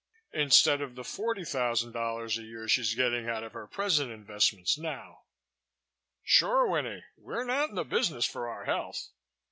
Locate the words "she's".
2.67-2.95